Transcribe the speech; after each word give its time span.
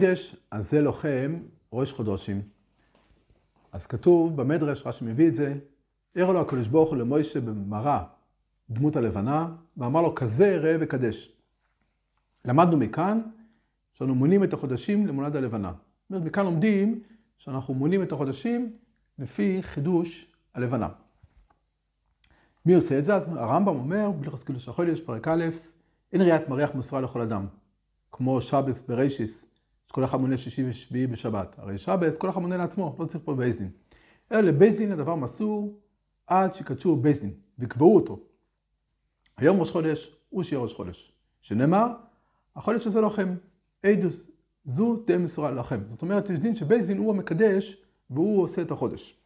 חודש, 0.00 0.36
אז 0.50 0.70
זה 0.70 0.82
לוחם 0.82 1.38
ראש 1.72 1.92
חודשים. 1.92 2.42
אז 3.72 3.86
כתוב 3.86 4.36
במדרש, 4.36 4.86
רש"י 4.86 5.04
מביא 5.04 5.28
את 5.28 5.34
זה, 5.34 5.54
הראה 6.16 6.32
לו 6.32 6.40
הקדוש 6.40 6.68
ברוך 6.68 6.90
הוא 6.90 6.96
למוישה 6.96 7.40
במראה 7.40 8.04
דמות 8.70 8.96
הלבנה, 8.96 9.48
ואמר 9.76 10.02
לו, 10.02 10.14
כזה 10.14 10.58
ראה 10.58 10.76
וקדש. 10.80 11.32
למדנו 12.44 12.76
מכאן 12.76 13.20
שאנו 13.92 14.14
מונים 14.14 14.44
את 14.44 14.52
החודשים 14.52 15.06
למולד 15.06 15.36
הלבנה. 15.36 15.72
זאת 15.72 16.10
אומרת, 16.10 16.24
מכאן 16.24 16.44
לומדים 16.44 17.02
שאנחנו 17.38 17.74
מונים 17.74 18.02
את 18.02 18.12
החודשים 18.12 18.76
לפי 19.18 19.62
חידוש 19.62 20.32
הלבנה. 20.54 20.88
מי 22.66 22.74
עושה 22.74 22.98
את 22.98 23.04
זה? 23.04 23.14
אז 23.14 23.24
הרמב"ם 23.28 23.76
אומר, 23.76 24.10
בלכוס 24.20 24.42
קידוש 24.44 24.68
החודש, 24.68 25.00
פרק 25.00 25.28
א', 25.28 25.44
אין 26.12 26.22
ראיית 26.22 26.48
הירח 26.48 26.74
מסורה 26.74 27.00
לכל 27.00 27.20
אדם. 27.20 27.46
כמו 28.12 28.40
שבת 28.40 28.80
בראשית, 28.80 29.49
שכל 29.90 30.04
אחד 30.04 30.20
מונה 30.20 30.36
שישה 30.36 30.68
ושובת 30.68 31.06
בשביעי. 31.06 31.58
הרי 31.58 31.78
שבת, 31.78 32.18
כל 32.18 32.30
אחד 32.30 32.40
מונה 32.40 32.56
לעצמו, 32.56 32.96
לא 32.98 33.04
צריך 33.04 33.24
פה 33.24 33.34
בית 33.34 33.49
דין. 33.49 33.70
אלא 34.32 34.40
לבית 34.40 34.70
דין 34.70 34.92
הדבר 34.92 35.14
מסור 35.14 35.78
עד 36.26 36.54
שיקדשו 36.54 36.96
בית 36.96 37.12
דין, 37.12 37.34
ויקבעו 37.58 37.96
אותו. 37.96 38.20
היום 39.36 39.60
ראש 39.60 39.70
חודש, 39.70 40.16
הוא 40.28 40.42
שיהיה 40.42 40.62
ראש 40.62 40.74
חודש. 40.74 41.12
שנאמר, 41.40 41.86
החודש 42.56 42.86
הזה 42.86 43.00
לכם, 43.00 43.34
עדות 43.84 44.30
זו 44.64 44.96
תהיה 44.96 45.18
מסורה 45.18 45.50
לכם. 45.50 45.80
זאת 45.86 46.02
אומרת, 46.02 46.30
יש 46.30 46.38
דין 46.38 46.54
שבית 46.54 46.81
דין 46.81 46.98
הוא 46.98 47.10
המקדש, 47.10 47.76
והוא 48.10 48.42
עושה 48.42 48.62
את 48.62 48.70
החודש. 48.70 49.16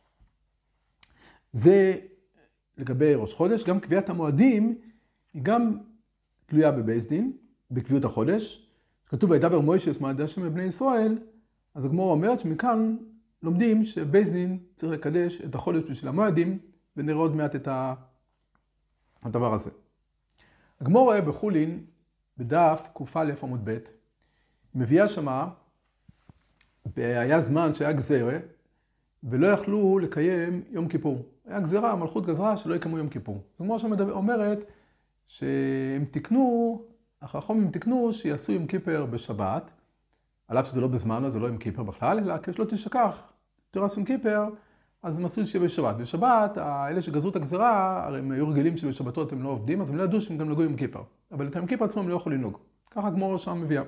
זה 1.52 1.96
לגבי 2.78 3.14
ראש 3.14 3.34
חודש, 3.34 3.64
גם 3.64 3.80
קביעת 3.80 4.08
המועדים 4.08 4.78
היא 5.34 5.42
גם 5.42 5.78
תלויה 6.46 6.72
בבייסדין, 6.72 7.32
בקביעות 7.70 8.04
החודש. 8.04 8.63
כתוב 9.14 9.30
וידבר 9.30 9.60
מוישס 9.60 10.00
מעד 10.00 10.20
השם 10.20 10.44
לבני 10.44 10.62
ישראל, 10.62 11.18
אז 11.74 11.84
הגמור 11.84 12.10
אומרת 12.10 12.40
שמכאן 12.40 12.96
לומדים 13.42 13.84
שבייסדין 13.84 14.58
צריך 14.74 14.92
לקדש 14.92 15.40
את 15.40 15.54
החודש 15.54 15.82
בשביל 15.90 16.08
המועדים, 16.08 16.58
ונראה 16.96 17.18
עוד 17.18 17.36
מעט 17.36 17.56
את 17.56 17.68
הדבר 19.22 19.54
הזה. 19.54 19.70
הגמור 20.80 21.04
רואה 21.04 21.20
בחולין, 21.20 21.84
בדף 22.38 22.88
קא 23.12 23.20
עמוד 23.42 23.60
ב', 23.64 23.78
מביאה 24.74 25.08
שמה, 25.08 25.48
והיה 26.96 27.40
זמן 27.40 27.74
שהיה 27.74 27.92
גזירה, 27.92 28.38
ולא 29.24 29.46
יכלו 29.46 29.98
לקיים 29.98 30.62
יום 30.70 30.88
כיפור. 30.88 31.22
היה 31.46 31.60
גזירה, 31.60 31.92
המלכות 31.92 32.26
גזרה 32.26 32.56
שלא 32.56 32.74
יקיימו 32.74 32.98
יום 32.98 33.08
כיפור. 33.08 33.42
זאת 33.52 33.60
אומרת 33.60 33.80
שאומרת 33.80 34.64
שהם 35.26 36.04
תיקנו, 36.10 36.93
החכמים 37.24 37.70
תיקנו 37.70 38.12
שיעשו 38.12 38.52
יום 38.52 38.66
כיפר 38.66 39.06
בשבת, 39.10 39.70
על 40.48 40.58
אף 40.58 40.66
שזה 40.66 40.80
לא 40.80 40.88
בזמן, 40.88 41.24
אז 41.24 41.32
זה 41.32 41.38
לא 41.38 41.46
יום 41.46 41.58
כיפר 41.58 41.82
בכלל, 41.82 42.18
אלא 42.18 42.34
כשלא 42.42 42.64
תשכח, 42.64 43.22
תרס 43.70 43.96
יום 43.96 44.06
כיפר, 44.06 44.48
אז 45.02 45.18
הם 45.18 45.24
עשו 45.24 45.46
שיהיה 45.46 45.64
בשבת. 45.64 45.96
בשבת, 45.96 46.58
אלה 46.58 47.02
שגזרו 47.02 47.30
את 47.30 47.36
הגזירה, 47.36 48.04
הרי 48.06 48.18
הם 48.18 48.30
היו 48.30 48.48
רגילים 48.48 48.76
שבשבתות 48.76 49.32
הם 49.32 49.42
לא 49.42 49.48
עובדים, 49.48 49.80
אז 49.80 49.90
הם 49.90 49.96
לא 49.96 50.02
ידעו 50.02 50.20
שהם 50.20 50.38
גם 50.38 50.50
נגעו 50.50 50.62
יום 50.62 50.76
כיפר. 50.76 51.02
אבל 51.32 51.48
את 51.48 51.56
היום 51.56 51.66
כיפר 51.66 51.84
עצמם 51.84 52.02
הם 52.02 52.08
לא 52.08 52.16
יכולים 52.16 52.38
לנהוג. 52.38 52.58
ככה 52.90 53.10
גמור 53.10 53.38
שם 53.38 53.60
מביאה. 53.60 53.82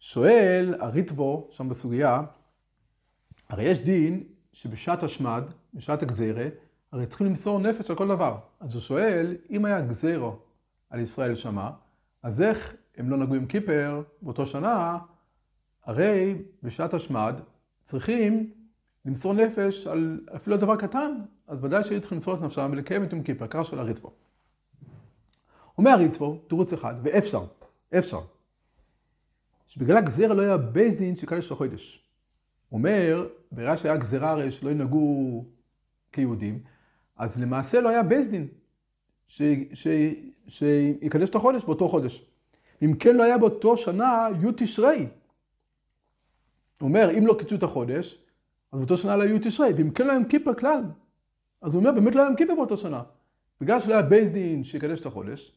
שואל 0.00 0.74
הריטבו, 0.80 1.48
שם 1.50 1.68
בסוגיה, 1.68 2.22
הרי 3.48 3.64
יש 3.64 3.80
דין 3.80 4.22
שבשעת 4.52 5.02
השמד, 5.02 5.42
בשעת 5.74 6.02
הגזירה, 6.02 6.46
הרי 6.92 7.06
צריכים 7.06 7.26
למסור 7.26 7.58
נפש 7.58 7.90
על 7.90 7.96
כל 7.96 8.08
דבר. 8.08 8.36
אז 8.60 8.74
הוא 8.74 8.80
שואל, 8.80 9.36
אם 9.50 9.64
היה 9.64 9.80
גזירו 9.80 10.36
על 10.90 11.00
ישראל 11.00 11.34
שמה, 11.34 11.70
אז 12.22 12.42
איך 12.42 12.76
הם 12.96 13.10
לא 13.10 13.16
נגעו 13.16 13.34
עם 13.34 13.46
קיפר 13.46 14.02
באותו 14.22 14.46
שנה, 14.46 14.98
הרי 15.84 16.42
בשעת 16.62 16.94
השמד 16.94 17.34
צריכים 17.82 18.52
למסור 19.04 19.34
נפש 19.34 19.86
על 19.86 20.20
אפילו 20.36 20.56
דבר 20.56 20.76
קטן, 20.76 21.12
אז 21.46 21.64
ודאי 21.64 21.84
שהיו 21.84 22.00
צריכים 22.00 22.16
למסור 22.16 22.34
את 22.34 22.40
נפשם 22.40 22.68
ולקיים 22.72 23.04
את 23.04 23.12
יום 23.12 23.22
קיפר, 23.22 23.46
ככה 23.46 23.64
של 23.64 23.78
הריטבו. 23.78 24.12
אומר 25.78 25.90
הריטב"א, 25.90 26.38
תירוץ 26.48 26.72
אחד, 26.72 26.94
ואפשר, 27.02 27.44
אפשר, 27.98 28.20
שבגלל 29.66 29.96
הגזירה 29.96 30.34
לא 30.34 30.42
היה 30.42 30.56
בית 30.56 30.94
דין 30.94 31.16
שקדש 31.16 31.52
לחודש. 31.52 32.04
אומר, 32.72 33.28
בגלל 33.52 33.76
שהיה 33.76 33.96
גזירה 33.96 34.30
הרי 34.30 34.50
שלא 34.50 34.70
ינהגו 34.70 35.44
כיהודים, 36.12 36.62
אז 37.16 37.40
למעשה 37.40 37.80
לא 37.80 37.88
היה 37.88 38.02
בית 38.02 38.26
דין 38.26 38.48
שיקדש 40.48 41.28
את 41.28 41.34
החודש 41.34 41.64
באותו 41.64 41.88
חודש. 41.88 42.24
אם 42.82 42.94
כן 42.98 43.16
לא 43.16 43.22
היה 43.22 43.38
באותו 43.38 43.76
שנה 43.76 44.28
י' 44.42 44.52
תשרי. 44.56 45.06
הוא 46.80 46.88
אומר, 46.88 47.10
אם 47.18 47.26
לא 47.26 47.34
קידשו 47.38 47.54
את 47.54 47.62
החודש, 47.62 48.24
אז 48.72 48.78
באותו 48.78 48.96
שנה 48.96 49.16
לא 49.16 49.22
היה 49.22 49.34
י' 49.34 49.38
תשרי, 49.38 49.72
ואם 49.76 49.90
כן 49.90 50.06
לא 50.06 50.10
היה 50.10 50.18
יום 50.18 50.24
כיפור 50.24 50.54
כלל, 50.54 50.80
אז 51.62 51.74
הוא 51.74 51.80
אומר, 51.80 51.92
באמת 51.92 52.14
לא 52.14 52.20
היה 52.20 52.28
יום 52.28 52.36
כיפר 52.36 52.54
באותו 52.54 52.76
שנה. 52.76 53.02
בגלל 53.60 53.80
שלא 53.80 53.92
היה 53.92 54.02
בייס 54.02 54.30
דין 54.30 54.64
שיקדש 54.64 55.00
את 55.00 55.06
החודש, 55.06 55.52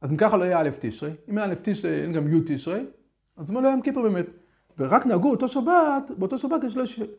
אז 0.00 0.12
אם 0.12 0.16
ככה 0.16 0.36
לא 0.36 0.44
היה 0.44 0.60
א' 0.60 0.70
תשרי, 0.80 1.10
אם 1.28 1.38
היה 1.38 1.46
א' 1.46 1.54
תשרי 1.62 2.02
אין 2.02 2.12
גם 2.12 2.36
י' 2.36 2.40
תשרי, 2.46 2.80
אז 3.36 3.50
הוא 3.50 3.56
אומר 3.56 3.60
לא 3.60 3.66
היה 3.66 3.74
יום 3.74 3.82
כיפר 3.82 4.02
באמת. 4.02 4.26
ורק 4.78 5.06
נהגו 5.06 5.30
אותו 5.30 5.48
שבת, 5.48 6.10
באותו 6.18 6.38
שבת 6.38 6.60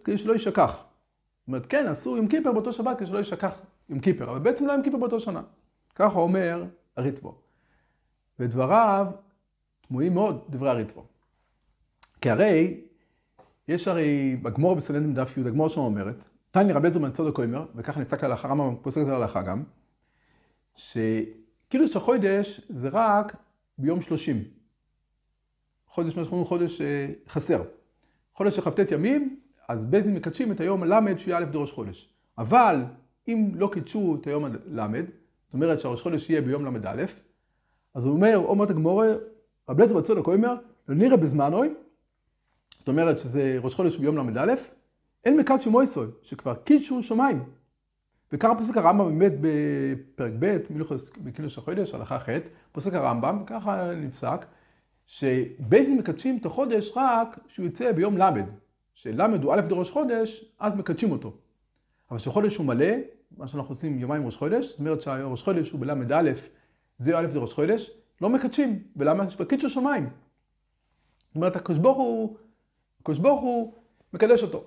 כדי 0.03 0.17
שלא, 0.17 0.33
יישכח. 0.33 0.71
זאת 0.71 1.47
אומרת, 1.47 1.65
כן, 1.65 1.87
עשו 1.87 2.17
יום 2.17 2.27
כיפר 2.27 2.51
באותו 2.51 2.73
שבת 2.73 2.97
כדי 2.97 3.07
שלא 3.07 3.17
יישכח 3.17 3.59
יום 3.89 3.99
כיפר, 3.99 4.31
אבל 4.31 4.39
בעצם 4.39 4.67
לא 4.67 4.71
יום 4.71 4.83
כיפר 4.83 4.97
באותו 4.97 5.19
שנה. 5.19 5.41
ככה 5.95 6.19
אומר 6.19 6.65
הריטבו. 6.97 7.35
ודבריו 8.39 9.07
תמוהים 9.87 10.13
מאוד, 10.13 10.45
דברי 10.49 10.69
הריטבו. 10.69 11.05
כי 12.21 12.29
הרי, 12.29 12.81
יש 13.67 13.87
הרי, 13.87 14.35
בגמור 14.35 14.75
בסלנדם 14.75 15.13
דף 15.13 15.37
י', 15.37 15.47
הגמור 15.47 15.69
שם 15.69 15.81
אומרת, 15.81 16.23
תני 16.51 16.73
רבי 16.73 16.87
עזר 16.87 16.99
בן 16.99 17.11
צודק 17.11 17.37
אומר, 17.37 17.65
וככה 17.75 17.99
נסתכל 17.99 18.25
על 18.25 18.31
הרמב"ם 18.31 18.75
פוסק 18.81 19.01
את 19.01 19.05
זה 19.05 19.11
להלכה 19.11 19.41
גם, 19.41 19.63
שכאילו 20.75 21.87
שחודש 21.87 22.61
זה 22.69 22.89
רק 22.91 23.35
ביום 23.77 24.01
שלושים. 24.01 24.43
חודש, 25.87 26.17
מה 26.17 26.23
שקוראים 26.25 26.45
חודש 26.45 26.81
אה, 26.81 27.07
חסר. 27.29 27.63
חודש 28.33 28.55
של 28.55 28.61
כ"ט 28.61 28.91
ימים, 28.91 29.39
אז 29.67 29.85
בית 29.85 30.03
דין 30.03 30.13
מקדשים 30.13 30.51
את 30.51 30.59
היום 30.59 30.83
הל' 30.83 31.17
שיהיה 31.17 31.37
א' 31.37 31.43
דראש 31.43 31.71
חודש. 31.71 32.13
אבל 32.37 32.83
אם 33.27 33.51
לא 33.55 33.69
קידשו 33.73 34.17
את 34.21 34.27
היום 34.27 34.45
הל', 34.45 35.05
זאת 35.51 35.53
אומרת 35.53 35.79
שהראש 35.79 36.01
חודש 36.01 36.29
יהיה 36.29 36.41
ביום 36.41 36.65
ל"א, 36.65 37.05
אז 37.93 38.05
הוא 38.05 38.13
אומר, 38.13 38.37
אומרת 38.37 38.69
הגמורה, 38.69 39.07
רב 39.69 39.81
לזר 39.81 39.97
בצודק, 39.97 40.25
הוא 40.25 40.35
אומר, 40.35 40.55
לא 40.87 40.95
נראה 40.95 41.17
בזמנוי, 41.17 41.73
זאת 42.79 42.87
אומרת 42.87 43.19
שזה 43.19 43.57
ראש 43.61 43.75
חודש 43.75 43.97
ביום 43.97 44.29
ל"א, 44.29 44.53
אין 45.25 45.37
מקדשו 45.37 45.71
מויסוי, 45.71 46.07
שכבר 46.21 46.53
קידשו 46.55 47.03
שמיים. 47.03 47.43
וככה 48.31 48.55
פוסק 48.55 48.77
הרמב"ם 48.77 49.19
באמת 49.19 49.33
בפרק 49.41 50.33
ב', 50.39 50.57
בקידוש 51.23 51.57
החודש, 51.57 51.93
הלכה 51.93 52.19
ח', 52.19 52.29
פוסק 52.71 52.93
הרמב"ם, 52.93 53.43
ככה 53.45 53.91
נפסק, 53.95 54.45
שבייזין 55.05 55.97
מקדשים 55.97 56.37
את 56.37 56.45
החודש 56.45 56.91
רק 56.95 57.39
כשהוא 57.47 57.65
יוצא 57.65 57.91
ביום 57.91 58.17
ל', 58.17 58.29
של' 58.93 59.21
הוא 59.21 59.53
א' 59.53 59.61
דראש 59.61 59.91
חודש, 59.91 60.45
אז 60.59 60.75
מקדשים 60.75 61.11
אותו. 61.11 61.33
אבל 62.11 62.19
כשחודש 62.19 62.55
הוא 62.55 62.65
מלא, 62.65 62.95
מה 63.37 63.47
שאנחנו 63.47 63.71
עושים 63.73 63.99
יומיים 63.99 64.25
ראש 64.25 64.37
חודש, 64.37 64.67
זאת 64.69 64.79
אומרת 64.79 65.01
שהראש 65.01 65.43
חודש 65.43 65.69
הוא 65.69 65.79
בל"א, 65.79 66.31
זה 66.97 67.17
א' 67.17 67.25
דראש 67.25 67.53
חודש, 67.53 67.91
לא 68.21 68.29
מקדשים. 68.29 68.83
ולמה? 68.95 69.25
יש 69.25 69.37
בקידשו 69.37 69.69
שמיים. 69.69 70.09
זאת 71.27 71.35
אומרת, 71.35 71.55
הקדוש 71.55 71.79
ברוך 71.79 71.97
הוא, 71.97 72.37
הקדוש 73.01 73.19
ברוך 73.19 73.41
הוא 73.41 73.73
מקדש 74.13 74.43
אותו. 74.43 74.63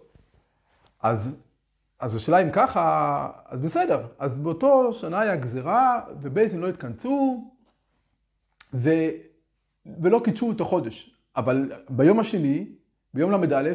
אז, 1.00 1.42
אז 1.98 2.14
השאלה 2.14 2.42
אם 2.42 2.50
ככה, 2.52 3.30
אז 3.46 3.60
בסדר. 3.60 4.06
אז 4.18 4.38
באותו 4.38 4.92
שנה 4.92 5.20
היה 5.20 5.36
גזירה, 5.36 6.00
ובייזין 6.20 6.60
לא 6.60 6.68
התכנסו, 6.68 7.44
ו... 8.74 8.90
ולא 10.00 10.20
קידשו 10.24 10.52
את 10.52 10.60
החודש. 10.60 11.16
אבל 11.36 11.72
ביום 11.90 12.20
השני, 12.20 12.68
ביום 13.14 13.30
ל"א, 13.30 13.72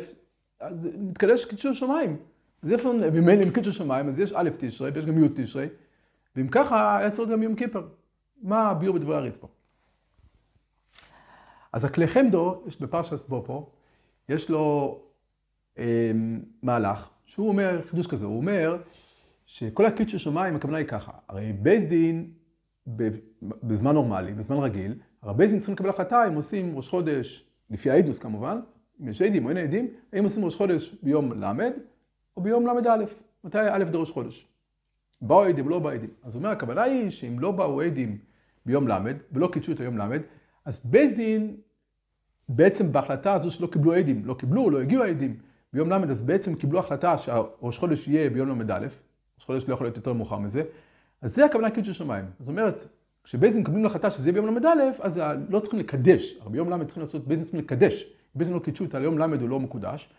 אז 0.59 0.87
מתקדש 0.97 1.45
קידשו 1.45 1.73
שמיים. 1.73 2.17
אז 2.63 2.71
איפה, 2.71 2.93
ממילא 2.93 3.43
אם 3.43 3.51
קידשו 3.51 3.71
שמיים, 3.71 4.09
אז 4.09 4.19
יש 4.19 4.33
א' 4.35 4.49
תשרי, 4.57 4.91
ויש 4.93 5.05
גם 5.05 5.23
י' 5.23 5.27
תשרי, 5.35 5.67
ואם 6.35 6.47
ככה, 6.47 6.97
היה 6.97 7.11
צריך 7.11 7.29
גם 7.29 7.43
יום 7.43 7.55
כיפר. 7.55 7.87
מה 8.41 8.69
הביאו 8.69 8.93
בדברי 8.93 9.15
הריץ 9.15 9.37
פה? 9.37 9.47
אז 11.73 11.85
הכלי 11.85 12.07
חמדו, 12.07 12.63
יש 12.67 12.81
בפרשס 12.81 13.23
בופו, 13.23 13.69
יש 14.29 14.49
לו 14.49 14.95
אה, 15.77 16.11
מהלך, 16.63 17.09
שהוא 17.25 17.47
אומר 17.47 17.81
חידוש 17.81 18.07
כזה, 18.07 18.25
הוא 18.25 18.37
אומר 18.37 18.77
שכל 19.45 19.85
הקידשו 19.85 20.19
שמיים, 20.19 20.55
הכוונה 20.55 20.77
היא 20.77 20.87
ככה, 20.87 21.11
הרי 21.27 21.53
בייס 21.53 21.83
דין 21.83 22.31
בזמן 23.43 23.93
נורמלי, 23.93 24.33
בזמן 24.33 24.57
רגיל, 24.57 24.95
הרבה 25.21 25.47
זין 25.47 25.59
צריכים 25.59 25.75
לקבל 25.75 25.89
החלטה 25.89 26.27
אם 26.27 26.35
עושים 26.35 26.75
ראש 26.77 26.89
חודש, 26.89 27.45
לפי 27.69 27.91
האידוס 27.91 28.19
כמובן, 28.19 28.59
אם 29.01 29.07
יש 29.07 29.21
עדים 29.21 29.45
או 29.45 29.49
אין 29.49 29.57
עדים, 29.57 29.87
האם 30.13 30.23
עושים 30.23 30.45
ראש 30.45 30.55
חודש 30.55 30.95
ביום 31.03 31.43
ל' 31.43 31.69
או 32.39 32.43
ביום 32.43 32.67
ל"א, 32.67 33.03
מתי 33.43 33.57
א' 33.71 33.83
דראש 33.83 34.11
חודש. 34.11 34.47
באו 35.21 35.43
עדים 35.43 35.69
לא 35.69 35.79
באו 35.79 35.89
עדים. 35.89 36.09
אז 36.23 36.35
הוא 36.35 36.39
אומר, 36.39 36.49
הכוונה 36.49 36.83
היא 36.83 37.09
שאם 37.09 37.39
לא 37.39 37.51
באו 37.51 37.81
עדים 37.81 38.17
ביום 38.65 38.87
ל' 38.87 38.93
ולא 39.31 39.49
קידשו 39.51 39.71
את 39.71 39.79
היום 39.79 39.97
ל', 39.97 40.17
אז 40.65 40.81
בית 40.83 41.13
דין 41.13 41.55
בעצם 42.49 42.91
בהחלטה 42.91 43.33
הזו 43.33 43.51
שלא 43.51 43.67
קיבלו 43.67 43.93
עדים, 43.93 44.25
לא 44.25 44.33
קיבלו, 44.33 44.69
לא 44.69 44.81
הגיעו 44.81 45.03
העדים, 45.03 45.37
ביום 45.73 45.89
ל' 45.89 46.11
אז 46.11 46.23
בעצם 46.23 46.55
קיבלו 46.55 46.79
החלטה 46.79 47.17
שהראש 47.17 47.77
חודש 47.77 48.07
יהיה 48.07 48.29
ביום 48.29 48.61
ל"א, 48.61 48.87
ראש 49.37 49.45
חודש 49.45 49.63
לא 49.67 49.73
יכול 49.73 49.85
להיות 49.85 49.97
יותר 49.97 50.13
מאוחר 50.13 50.37
מזה, 50.37 50.63
אז 51.21 51.35
זה 51.35 51.45
הכוונה 51.45 51.69
קידשוהו 51.69 51.89
שמיים. 51.89 52.25
זאת 52.39 52.47
אומרת, 52.47 52.85
כשבייזין 53.23 53.61
מקבלים 53.61 53.85
החלטה 53.85 54.11
שזה 54.11 54.29
יהיה 54.29 54.41
ביום 54.41 54.57
ל"א, 54.57 54.69
אז 54.99 55.21
לא 55.49 55.59
צריכים 55.59 55.79
לקדש, 55.79 56.37
הרי 56.41 56.51
ביום 56.51 56.69
ל' 56.69 56.85
צריכים 56.85 57.01
לעשות, 57.01 57.27
בייזין 57.27 57.43
צריכים 57.43 57.59
לקדש, 57.59 58.13
בייזין 58.35 58.55
לא 58.55 58.59
קידשו 58.59 58.83
אותה, 58.83 58.99
ליום 58.99 59.17
ל' 59.17 59.23
הוא 59.23 59.49
לא 59.49 59.59
מקודש, 59.59 60.09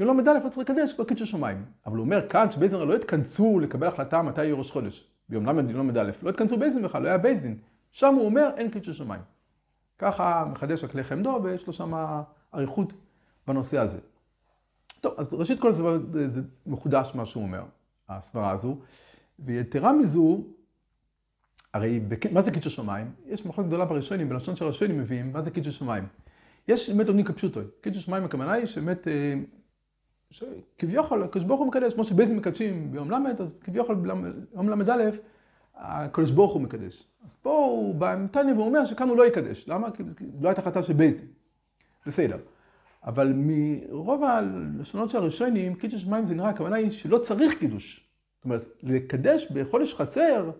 יום 0.00 0.20
ל"א 0.20 0.32
לא 0.44 0.48
צריך 0.48 0.70
לקדש, 0.70 0.92
כבר 0.92 1.04
קידשוהו 1.04 1.22
שמיים. 1.22 1.64
אבל 1.86 1.96
הוא 1.96 2.04
אומר 2.04 2.28
כאן 2.28 2.50
שבייזין 2.50 2.80
לא 2.80 2.94
התכנסו 2.94 3.60
לקבל 3.60 3.86
החלטה 3.86 4.22
מתי 4.22 4.44
יהיה 4.44 4.54
ראש 4.54 4.70
חודש, 4.70 5.06
ביום 5.28 5.46
ל', 5.46 5.70
יום 5.70 5.90
ל"א, 5.90 6.10
לא 6.22 6.30
התכנסו 6.30 6.56
בייזין 6.56 6.82
בכלל, 6.82 7.02
לא 7.02 7.08
היה 7.08 7.18
בייזין. 7.18 7.58
שם 7.90 8.14
הוא 8.14 8.24
אומר, 8.24 8.50
אין 8.56 8.70
קידשוהו 8.70 8.88
שמיים. 8.88 9.22
ככה 9.98 10.44
מחדש 10.52 10.84
הכלי 10.84 11.04
חמדה, 11.04 11.40
ויש 11.42 11.66
לו 11.66 11.72
שם 11.72 12.12
אריכות 12.54 12.92
בנושא 13.46 13.78
הזה. 13.78 13.98
טוב, 15.00 15.14
אז 15.16 15.34
ראשית 15.34 15.60
כל 15.60 15.72
זה, 15.72 15.82
זה 16.30 16.42
מחודש 16.66 17.12
מה 17.14 17.26
שהוא 17.26 17.42
אומר, 17.42 17.62
הסברה 18.08 18.50
הזו. 18.50 18.76
ויתרה 19.38 19.92
מזו, 19.92 20.40
הרי 21.74 22.00
מה 22.32 22.42
זה 22.42 22.50
קידשוהו 22.50 22.66
שמיים? 22.66 23.10
יש 23.26 23.46
מחלוקת 23.46 23.68
גדולה 23.68 23.84
בראשונים, 23.84 24.28
בלשון 24.28 24.56
של 24.56 24.92
מביאים, 24.92 25.32
מה 25.32 25.42
זה 25.42 25.50
קידשוהו 25.50 25.74
שמיים? 25.74 26.04
יש 26.68 26.90
באמת 26.90 27.08
עונים 27.08 27.24
כפשוטו. 27.24 27.60
קידוש 27.80 27.98
השמיים 27.98 28.24
הכוונה 28.24 28.52
היא 28.52 28.66
שבאמת, 28.66 29.06
אה, 30.42 30.48
כביכול 30.78 31.22
הקדוש 31.22 31.44
ברוך 31.44 31.60
הוא 31.60 31.68
מקדש, 31.68 31.94
כמו 31.94 32.04
שבייזים 32.04 32.36
מקדשים 32.36 32.92
ביום 32.92 33.10
ל', 33.10 33.16
אז 33.38 33.54
כביכול 33.60 33.94
ביום 33.94 34.68
ל"א, 34.68 35.10
הקדוש 35.74 36.30
ברוך 36.30 36.52
הוא 36.52 36.62
מקדש. 36.62 37.04
אז 37.24 37.36
פה 37.36 37.50
הוא 37.50 37.94
בא 37.94 38.12
עם 38.12 38.26
טניה 38.26 38.54
והוא 38.54 38.66
אומר 38.66 38.84
שכאן 38.84 39.08
הוא 39.08 39.16
לא 39.16 39.26
יקדש. 39.26 39.68
למה? 39.68 39.90
כי 39.90 40.02
זו 40.32 40.42
לא 40.42 40.48
הייתה 40.48 40.60
החלטה 40.60 40.82
של 40.82 40.92
בייזים. 40.92 41.26
בסדר. 42.06 42.38
אבל 43.04 43.32
מרוב 43.36 44.24
הלשונות 44.24 45.10
של 45.10 45.18
הראשונים, 45.18 45.74
קידוש 45.74 46.06
מים 46.06 46.26
זה 46.26 46.34
נראה, 46.34 46.48
הכוונה 46.48 46.76
היא 46.76 46.90
שלא 46.90 47.18
צריך 47.18 47.58
קידוש. 47.58 48.06
זאת 48.36 48.44
אומרת, 48.44 48.62
לקדש 48.82 49.46
בחודש 49.52 49.94
חסר, 49.94 50.50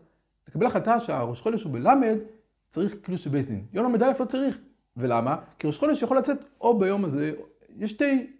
לקבל 0.49 0.67
החלטה 0.67 1.01
שהראש 1.01 1.41
חודש 1.41 1.63
הוא 1.63 1.73
בלמד, 1.73 2.17
צריך 2.69 2.95
קידוש 3.03 3.25
של 3.25 3.31
בית. 3.31 3.47
יום 3.73 3.95
ל"א 3.95 4.13
לא 4.21 4.25
צריך. 4.25 4.59
ולמה? 4.97 5.37
כי 5.59 5.67
ראש 5.67 5.79
חודש 5.79 6.03
יכול 6.03 6.19
לצאת 6.19 6.39
או 6.61 6.79
ביום 6.79 7.05
הזה, 7.05 7.33
יש 7.77 7.91
שתי 7.91 8.33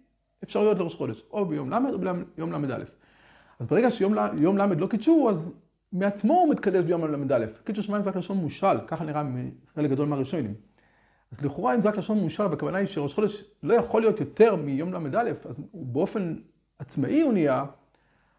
אפשרויות 0.43 0.79
לראש 0.79 0.95
חודש, 0.95 1.23
או 1.31 1.45
ביום 1.45 1.69
ל' 1.69 1.73
או 1.93 1.99
ביום 2.35 2.51
ל"א. 2.51 2.83
אז 3.59 3.67
ברגע 3.67 3.91
שיום 3.91 4.13
ל' 4.57 4.75
לא 4.77 4.87
קידשו, 4.87 5.27
אז 5.29 5.51
מעצמו 5.93 6.33
הוא 6.33 6.51
מתקדש 6.51 6.83
ביום 6.83 7.05
ל"א. 7.05 7.45
קידוש 7.63 7.89
מים 7.89 8.03
זה 8.03 8.09
רק 8.09 8.15
לשון 8.15 8.37
מושל, 8.37 8.77
ככה 8.87 9.03
נראה 9.03 9.23
מחלק 9.23 9.89
גדול 9.89 10.07
מהראשונים. 10.07 10.53
אז 11.31 11.41
לכאורה 11.41 11.75
אם 11.75 11.81
זה 11.81 11.89
רק 11.89 11.97
לשון 11.97 12.19
מושל, 12.19 12.45
והכוונה 12.45 12.77
היא 12.77 12.87
שראש 12.87 13.13
חודש 13.13 13.43
לא 13.63 13.73
יכול 13.73 14.01
להיות 14.01 14.19
יותר 14.19 14.55
מיום 14.55 14.93
ל"א, 14.93 15.31
אז 15.49 15.61
באופן 15.73 16.35
עצמאי 16.79 17.21
הוא 17.21 17.33
נהיה, 17.33 17.65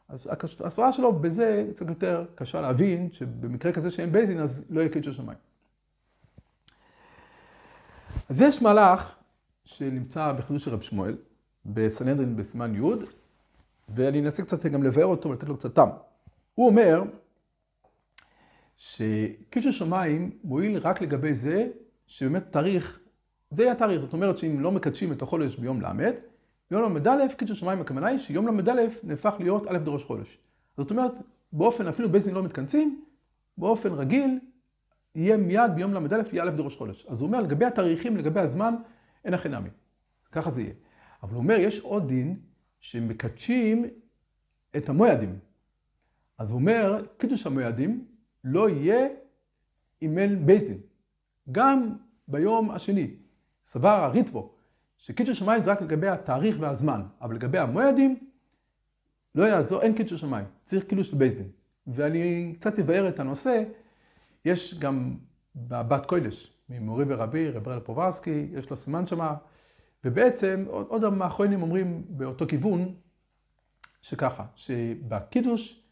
אז 0.09 0.29
הסברה 0.65 0.93
שלו 0.93 1.13
בזה 1.13 1.67
קצת 1.75 1.89
יותר 1.89 2.25
קשה 2.35 2.61
להבין, 2.61 3.09
שבמקרה 3.13 3.73
כזה 3.73 3.91
שאין 3.91 4.13
בייזין 4.13 4.41
אז 4.41 4.65
לא 4.71 4.81
יהיה 4.81 4.93
קידוש 4.93 5.09
השמיים. 5.09 5.39
אז 8.29 8.41
יש 8.41 8.63
מהלך 8.63 9.15
שנמצא 9.65 10.33
בחידוש 10.33 10.65
של 10.65 10.71
רב 10.71 10.81
שמואל, 10.81 11.17
בסנהדרין 11.67 12.37
בסימן 12.37 12.75
י', 12.75 12.81
ואני 13.89 14.21
אנסה 14.21 14.43
קצת 14.43 14.67
גם 14.67 14.83
לבאר 14.83 15.07
אותו 15.07 15.29
ולתת 15.29 15.49
לו 15.49 15.57
קצת 15.57 15.75
טעם. 15.75 15.89
הוא 16.55 16.67
אומר 16.67 17.03
שקידוש 18.77 19.67
השמיים 19.67 20.31
מועיל 20.45 20.79
רק 20.79 21.01
לגבי 21.01 21.35
זה 21.35 21.69
שבאמת 22.07 22.53
תאריך, 22.53 23.01
זה 23.51 23.63
יהיה 23.63 23.73
התאריך, 23.73 24.01
זאת 24.01 24.13
אומרת 24.13 24.39
שאם 24.39 24.61
לא 24.61 24.73
מקדשים 24.73 25.13
את 25.13 25.23
החודש 25.23 25.57
ביום 25.57 25.81
ל', 25.81 25.87
יום 26.71 26.97
ל"א, 26.97 27.35
קידוש 27.37 27.57
השמיים 27.57 27.81
הכוונה 27.81 28.07
היא 28.07 28.19
שיום 28.19 28.59
ל"א 28.59 28.73
נהפך 29.03 29.35
להיות 29.39 29.67
א' 29.67 29.79
דראש 29.79 30.05
חודש. 30.05 30.39
זאת 30.77 30.91
אומרת, 30.91 31.13
באופן, 31.53 31.87
אפילו 31.87 32.09
בית 32.09 32.25
דין 32.25 32.35
לא 32.35 32.43
מתכנסים, 32.43 33.05
באופן 33.59 33.93
רגיל, 33.93 34.39
יהיה 35.15 35.37
מיד 35.37 35.71
ביום 35.75 35.95
ל"א 35.95 36.23
יהיה 36.33 36.45
א' 36.45 36.51
דראש 36.51 36.77
חודש. 36.77 37.07
אז 37.09 37.21
הוא 37.21 37.27
אומר, 37.27 37.41
לגבי 37.41 37.65
התאריכים, 37.65 38.17
לגבי 38.17 38.41
הזמן, 38.41 38.75
אין 39.25 39.35
הכי 39.35 39.49
נמי. 39.49 39.69
ככה 40.33 40.51
זה 40.51 40.63
יהיה. 40.63 40.73
אבל 41.23 41.33
הוא 41.33 41.43
אומר, 41.43 41.55
יש 41.55 41.81
עוד 41.81 42.09
דין 42.09 42.41
שמקדשים 42.81 43.87
את 44.77 44.89
המוידים. 44.89 45.39
אז 46.39 46.51
הוא 46.51 46.61
אומר, 46.61 47.05
קידוש 47.17 47.47
המוידים 47.47 48.05
לא 48.45 48.71
יהיה 48.71 49.09
אם 50.03 50.19
אין 50.19 50.47
בייס 50.47 50.65
דין. 50.65 50.79
גם 51.53 51.97
ביום 52.29 52.71
השני. 52.71 53.11
סבר 53.65 53.89
הריטבו, 53.89 54.55
שקידוש 54.97 55.39
שמיים 55.39 55.63
זה 55.63 55.71
רק 55.73 55.83
לגבי 55.83 56.09
התאריך 56.09 56.57
והזמן, 56.61 57.03
אבל 57.21 57.35
לגבי 57.35 57.59
המועדים, 57.59 58.19
לא 59.35 59.45
יעזור, 59.45 59.83
אין 59.83 59.95
קידוש 59.95 60.21
שמיים, 60.21 60.47
צריך 60.65 60.85
קידוש 60.85 61.15
של. 61.15 61.45
ואני 61.87 62.55
קצת 62.59 62.79
אבאר 62.79 63.09
את 63.09 63.21
הנושא, 63.21 63.63
יש 64.45 64.79
גם 64.79 65.15
בבת 65.57 66.07
קודש, 66.07 66.53
ממורי 66.69 67.05
ורבי, 67.09 67.51
רב 67.51 67.69
רל 67.69 67.81
פוברסקי, 67.81 68.47
יש 68.53 68.71
לו 68.71 68.77
סימן 68.77 69.07
שמה, 69.07 69.35
ובעצם 70.05 70.65
עוד, 70.69 71.05
המאחרונים 71.05 71.63
אומרים 71.63 72.05
באותו 72.09 72.47
כיוון, 72.47 72.95
שככה, 74.03 74.45
שבקידוש 74.55 75.85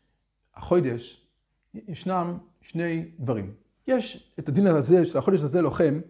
החודש 0.54 1.26
ישנם 1.74 2.38
שני 2.60 3.10
דברים. 3.18 3.54
יש 3.86 4.34
את 4.38 4.48
הדין 4.48 4.66
הזה 4.66 5.04
של 5.04 5.18
החודש 5.18 5.40
הזה 5.40 5.62
לוחם, 5.62 6.00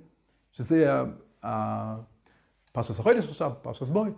שזה 0.52 1.02
פרשת 2.72 2.98
החודש 3.00 3.28
עכשיו, 3.28 3.52
פרשת 3.62 3.84
סבוי, 3.84 4.10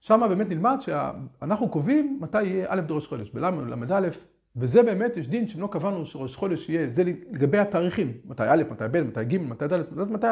שם 0.00 0.20
באמת 0.28 0.48
נלמד 0.48 0.78
שאנחנו 0.80 1.68
קובעים 1.68 2.18
מתי 2.20 2.42
יהיה 2.42 2.66
א' 2.68 2.80
דורש 2.80 3.06
חודש, 3.06 3.30
בל"א, 3.30 4.08
וזה 4.56 4.82
באמת, 4.82 5.16
יש 5.16 5.28
דין 5.28 5.48
שאם 5.48 5.60
לא 5.60 5.66
קבענו 5.66 6.06
שראש 6.06 6.36
חודש 6.36 6.68
יהיה, 6.68 6.90
זה 6.90 7.04
לגבי 7.04 7.58
התאריכים, 7.58 8.12
מתי 8.24 8.42
א', 8.48 8.62
מתי 8.70 8.84
ב', 8.90 9.00
מתי 9.00 9.24
ג', 9.24 9.36
מתי 9.36 9.64
ד', 9.68 10.10
מתי 10.10 10.26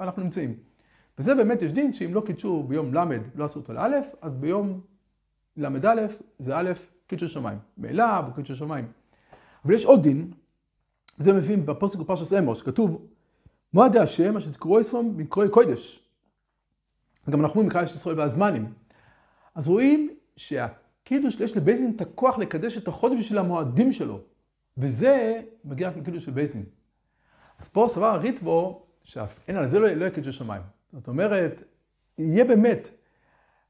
אנחנו 0.00 0.22
נמצאים. 0.22 0.67
וזה 1.18 1.34
באמת, 1.34 1.62
יש 1.62 1.72
דין 1.72 1.92
שאם 1.92 2.14
לא 2.14 2.22
קידשו 2.26 2.62
ביום 2.62 2.94
ל', 2.94 2.98
לא 3.34 3.44
עשו 3.44 3.58
אותו 3.60 3.72
לא', 3.72 3.88
אז 4.20 4.34
ביום 4.34 4.80
ל"א 5.56 6.06
זה 6.38 6.56
א', 6.56 6.72
קידשו 7.06 7.28
שמיים. 7.28 7.58
מאליו 7.78 8.24
הוא 8.26 8.34
קידשו 8.34 8.56
שמיים. 8.56 8.92
אבל 9.64 9.74
יש 9.74 9.84
עוד 9.84 10.02
דין, 10.02 10.32
זה 11.18 11.32
מביאים 11.32 11.66
בפוסק 11.66 11.98
בפרשת 11.98 12.38
אמור, 12.38 12.54
שכתוב, 12.54 13.06
מועדי 13.74 13.98
השם 13.98 14.36
אשר 14.36 14.50
תקראו 14.50 14.80
ישראל 14.80 15.04
מקראי 15.16 15.48
קודש. 15.48 16.08
וגם 17.28 17.40
אנחנו 17.40 17.54
אומרים 17.54 17.68
מקדש 17.68 17.92
ישראל 17.92 18.18
והזמנים. 18.18 18.72
אז 19.54 19.68
רואים 19.68 20.10
שהקידוש, 20.36 21.40
יש 21.40 21.56
לבייזין 21.56 21.92
את 21.96 22.00
הכוח 22.00 22.38
לקדש 22.38 22.76
את 22.76 22.88
החודש 22.88 23.18
בשביל 23.18 23.38
המועדים 23.38 23.92
שלו. 23.92 24.20
וזה 24.78 25.40
מגיע 25.64 25.90
מקידוש 25.96 26.24
של 26.24 26.30
בייזין. 26.30 26.64
אז 27.58 27.68
פה 27.68 27.86
סבר 27.88 28.06
הריטב"א, 28.06 28.82
שאין 29.04 29.56
על 29.56 29.66
זה 29.66 29.78
לא, 29.78 29.88
לא 29.88 30.04
יהיה 30.04 30.14
קידוש 30.14 30.38
שמיים. 30.38 30.62
זאת 30.92 31.08
אומרת, 31.08 31.62
יהיה 32.18 32.44
באמת. 32.44 32.90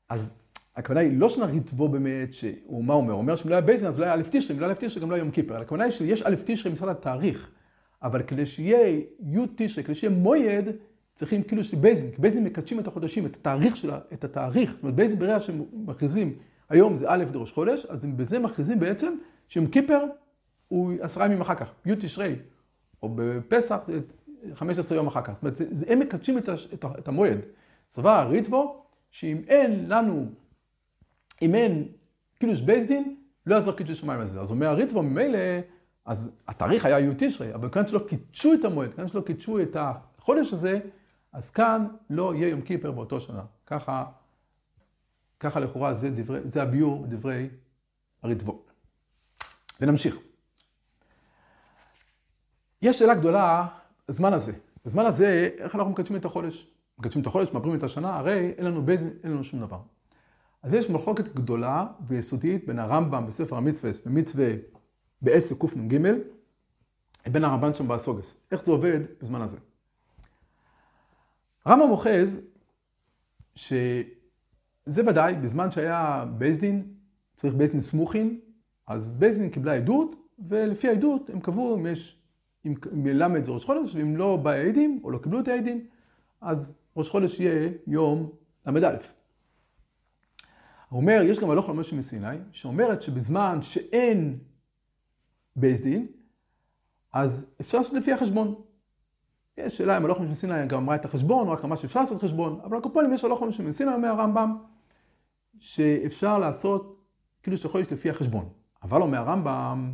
אז 0.09 0.35
הכוונה 0.77 1.01
היא 1.01 1.19
לא 1.19 1.29
שהריטב"א 1.29 1.89
באמת, 1.89 2.35
שהוא 2.35 2.85
מה 2.85 2.95
אומר? 2.95 3.13
הוא 3.13 3.21
אומר 3.21 3.37
שאם 3.37 3.51
לא 3.51 3.55
היה 3.55 3.63
בייזין 3.63 3.89
אז 3.89 3.99
לא 3.99 4.05
היה 4.05 4.15
א' 4.15 4.23
תשרי, 4.31 4.57
אם 4.57 4.61
לא 4.61 4.67
היה 4.67 4.75
א' 4.75 4.79
תשרי 4.87 5.03
גם 5.03 5.11
לא 5.11 5.15
היה 5.15 5.23
יום 5.23 5.31
כיפר. 5.31 5.61
הכוונה 5.61 5.85
היא 5.85 5.91
שיש 5.91 6.23
א' 6.23 6.35
תשרי 6.45 6.73
מצד 6.73 6.89
התאריך. 6.89 7.51
אבל 8.03 8.23
כדי 8.23 8.47
שיהיה 8.47 8.89
י' 9.21 9.39
תשרי, 9.57 9.85
כדי 9.85 9.95
שיהיה 9.95 10.15
מויד, 10.15 10.69
צריכים 11.15 11.43
כאילו 11.43 11.65
של 11.65 11.77
בייזין, 11.77 12.11
כי 12.11 12.23
בייזין 12.23 12.45
מקדשים 12.45 12.81
את 12.81 12.87
החודשים, 12.87 13.27
את 13.27 13.37
התאריך 13.37 13.77
שלה, 13.77 13.99
את 14.13 14.25
התאריך. 14.25 14.71
זאת 14.71 14.83
אומרת, 14.83 14.95
בייזין 14.95 15.19
ברגע 15.19 15.41
שמכריזים, 15.41 16.35
היום 16.69 16.99
זה 16.99 17.07
א' 17.09 17.25
דראש 17.25 17.53
חודש, 17.53 17.87
אז 17.87 18.05
הם 18.05 18.17
בזה 18.17 18.39
מכריזים 18.39 18.81
בעצם 18.81 19.15
שיום 19.49 19.67
כיפר 19.67 20.05
הוא 20.69 20.93
עשרה 21.01 21.27
ימים 21.27 21.41
אחר 21.41 21.55
כך, 21.55 21.73
י' 21.87 21.95
תשרי, 21.95 22.37
או 23.03 23.09
בפסח 23.15 23.89
15 24.55 24.97
יום 24.97 25.07
אחר 25.07 25.23
כך. 25.23 25.33
זאת 25.33 25.43
אומרת, 25.43 25.57
זה, 25.57 25.85
הם 25.89 25.99
מקדשים 25.99 26.39
את, 26.39 26.49
את, 26.49 26.85
את 26.99 27.09
המועד. 27.09 27.39
סבר 27.91 28.11
הריטב"א, 28.11 28.85
שאם 29.11 29.43
אין 29.49 29.89
לנו, 29.89 30.27
אם 31.43 31.55
אין 31.55 31.89
קידוש 32.39 32.61
בייס 32.61 32.89
דין, 32.89 33.17
לא 33.47 33.55
יעזור 33.55 33.75
קידוש 33.75 34.01
שמיים 34.01 34.21
הזה. 34.21 34.41
אז 34.41 34.51
אומר 34.51 34.67
הריטבו, 34.67 35.03
ממילא, 35.03 35.39
אז 36.05 36.31
התאריך 36.49 36.85
היה 36.85 37.01
י' 37.01 37.11
תשרי, 37.19 37.55
אבל 37.55 37.69
כאן 37.71 37.87
שלא 37.87 37.99
קידשו 38.09 38.55
את 38.55 38.65
המועד, 38.65 38.95
כאן 38.95 39.09
שלא 39.09 39.21
קידשו 39.21 39.63
את 39.63 39.77
החודש 39.81 40.53
הזה, 40.53 40.81
אז 41.33 41.51
כאן 41.51 41.87
לא 42.11 42.35
יהיה 42.35 42.49
יום 42.49 42.61
כיפר 42.61 42.91
באותו 42.91 43.21
שנה. 43.21 43.43
ככה, 43.67 44.05
ככה 45.41 45.61
לכאורה 45.61 45.95
זה, 45.95 46.11
דברי, 46.11 46.41
זה 46.45 46.63
הביור 46.63 47.03
בדברי 47.03 47.49
הריטבו. 48.23 48.63
ונמשיך. 49.81 50.17
יש 52.83 52.99
שאלה 52.99 53.15
גדולה, 53.15 53.67
הזמן 54.09 54.33
הזה. 54.33 54.53
הזמן 54.85 55.07
הזה, 55.07 55.51
איך 55.59 55.75
אנחנו 55.75 55.91
מקדשים 55.91 56.17
את 56.17 56.25
החודש? 56.25 56.71
מקדשים 56.99 57.23
את 57.23 57.27
החודש, 57.27 57.53
מעברים 57.53 57.79
את 57.79 57.83
השנה, 57.83 58.17
הרי 58.17 58.55
אין 58.59 58.65
לנו 58.65 58.83
בייזן, 58.87 59.09
אין 59.25 59.33
לנו 59.33 59.45
שום 59.45 59.61
דבר. 59.61 59.81
אז 60.63 60.75
יש 60.75 60.91
מחלוקת 60.91 61.35
גדולה 61.35 61.87
ויסודית 62.07 62.67
בין 62.67 62.79
הרמב"ם 62.79 63.27
בספר 63.27 63.57
המצוות, 63.57 63.91
במצוות 64.07 64.51
עשה 65.23 65.55
קנ"ג, 65.55 65.99
לבין 67.27 67.45
הרמב"ן 67.45 67.75
שם 67.75 67.89
בהשוגס. 67.89 68.37
איך 68.53 68.65
זה 68.67 68.73
עובד 68.73 69.01
בזמן 69.21 69.43
הזה? 69.43 69.57
רמב"ם 71.67 71.91
אוחז 71.91 72.41
שזה 73.55 74.05
ודאי, 75.07 75.35
בזמן 75.35 75.71
שהיה 75.71 76.25
בייס 76.39 76.59
דין, 76.59 76.95
צריך 77.37 77.55
בייס 77.55 77.73
דין 77.73 77.81
סמוכין, 77.81 78.41
אז 78.87 79.11
בייס 79.11 79.39
דין 79.39 79.51
קיבלה 79.51 79.75
עדות, 79.75 80.17
ולפי 80.39 80.89
העדות 80.89 81.31
הם 81.31 81.41
קבעו 81.41 81.77
אם 81.77 81.87
יש, 81.87 82.18
אם 82.69 82.75
מלמד 82.93 83.45
זה 83.45 83.53
ראש 83.53 83.65
חודש, 83.65 83.95
ואם 83.95 84.17
לא 84.17 84.37
בא 84.37 84.51
העדים, 84.51 85.01
או 85.05 85.11
לא 85.11 85.19
קיבלו 85.19 85.41
את 85.41 85.49
העדים, 85.49 85.87
אז 86.41 86.75
ראש 86.97 87.11
חודש 87.11 87.41
יהיה 87.41 87.71
יום 87.87 88.31
ל"א. 88.67 88.97
הוא 90.89 91.01
אומר, 91.01 91.21
יש 91.25 91.39
גם 91.39 91.51
הלוך 91.51 91.69
למשה 91.69 91.97
מסיני, 91.97 92.37
שאומרת 92.53 93.03
שבזמן 93.03 93.59
שאין 93.63 94.39
בייס 95.57 95.81
דין, 95.81 96.07
אז 97.13 97.47
אפשר 97.61 97.79
לעשות 97.79 97.95
לפי 97.95 98.13
החשבון. 98.13 98.55
יש 99.57 99.79
שאלה 99.79 99.97
אם 99.97 100.05
הלוך 100.05 100.19
למשה 100.19 100.31
מסיני 100.31 100.67
גם 100.67 100.79
אמרה 100.79 100.95
את 100.95 101.05
החשבון, 101.05 101.49
רק 101.49 101.65
אמרה 101.65 101.77
שאפשר 101.77 102.01
לעשות 102.01 102.23
חשבון, 102.23 102.61
אבל 102.65 102.77
הקופונים 102.79 103.13
יש 103.13 103.25
הלוך 103.25 103.43
למשה 103.43 103.63
מסיני, 103.63 103.95
אומר 103.95 104.09
הרמב"ם, 104.09 104.59
שאפשר 105.59 106.39
לעשות 106.39 107.05
כאילו 107.43 107.57
להיות 107.75 107.93
לפי 107.93 108.11
החשבון. 108.11 108.49
אבל 108.83 109.03
אומר 109.03 109.19
הרמב"ם, 109.19 109.93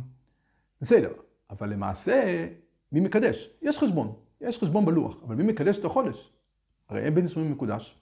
בסדר, 0.81 1.11
אבל 1.49 1.69
למעשה, 1.69 2.47
מי 2.91 2.99
מקדש? 2.99 3.49
יש 3.61 3.79
חשבון, 3.79 4.15
יש 4.41 4.57
חשבון 4.57 4.85
בלוח, 4.85 5.23
אבל 5.23 5.35
מי 5.35 5.43
מקדש 5.43 5.79
את 5.79 5.85
החודש? 5.85 6.33
הרי 6.89 7.05
אין 7.05 7.15
בין 7.15 7.23
נישואים 7.23 7.51
מקודש. 7.51 7.99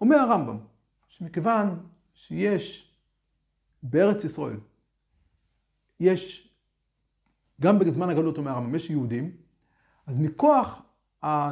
אומר 0.00 0.16
הרמב"ם, 0.16 0.58
שמכיוון 1.08 1.86
שיש 2.14 2.92
בארץ 3.82 4.24
ישראל, 4.24 4.60
יש, 6.00 6.52
גם 7.60 7.78
בזמן 7.78 8.10
הגלות 8.10 8.38
אומר 8.38 8.50
הרמב"ם, 8.50 8.74
יש 8.74 8.90
יהודים, 8.90 9.36
אז 10.06 10.18
מכוח 10.18 10.82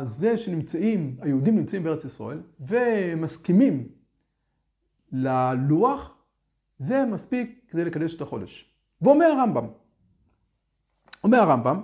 זה 0.03 0.39
שנמצאים, 0.39 1.17
היהודים 1.21 1.57
נמצאים 1.57 1.83
בארץ 1.83 2.05
ישראל, 2.05 2.43
ומסכימים 2.61 3.89
ללוח, 5.13 6.17
זה 6.79 7.05
מספיק 7.07 7.67
כדי 7.69 7.85
לקדש 7.85 8.17
את 8.17 8.21
החודש. 8.21 8.75
ואומר 9.03 9.25
הרמב"ם, 9.25 9.67
אומר 11.25 11.39
הרמב"ם, 11.39 11.83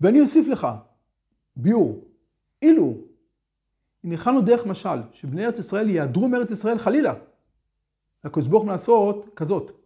ואני 0.00 0.20
אוסיף 0.20 0.48
לך, 0.48 0.66
ביאור, 1.56 2.04
אילו 2.62 2.94
הנחנו 4.04 4.40
דרך 4.40 4.66
משל, 4.66 4.98
שבני 5.12 5.46
ארץ 5.46 5.58
ישראל 5.58 5.90
יעדרו 5.90 6.28
מארץ 6.28 6.50
ישראל 6.50 6.78
חלילה, 6.78 7.14
לקדוש 8.24 8.48
ברוך 8.48 8.66
לעשות 8.66 9.26
כזאת. 9.36 9.70
הוא 9.70 9.78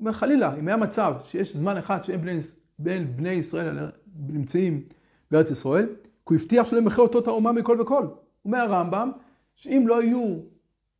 אומר 0.00 0.12
חלילה, 0.12 0.54
אם 0.58 0.68
היה 0.68 0.76
מצב 0.76 1.14
שיש 1.26 1.56
זמן 1.56 1.76
אחד 1.76 2.04
שאין 2.04 2.20
בני, 2.20 2.38
בין 2.78 3.16
בני 3.16 3.30
ישראל 3.30 3.90
נמצאים 4.28 4.84
בארץ 5.30 5.50
ישראל, 5.50 5.86
כי 5.96 6.34
הוא 6.34 6.38
הבטיח 6.40 6.66
שלא 6.66 6.78
ימחה 6.78 7.02
אותו 7.02 7.18
את 7.18 7.26
האומה 7.26 7.52
מכל 7.52 7.80
וכל. 7.80 8.06
אומר 8.44 8.58
הרמב"ם, 8.58 9.12
שאם 9.54 9.84
לא 9.88 10.02
יהיו 10.02 10.38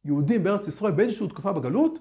יהודים 0.04 0.44
בארץ 0.44 0.68
ישראל 0.68 0.92
באיזושהי 0.92 1.28
תקופה 1.28 1.52
בגלות, 1.52 1.98